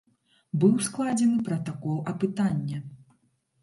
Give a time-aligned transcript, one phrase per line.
[0.63, 2.77] Быў складзены пратакол апытання.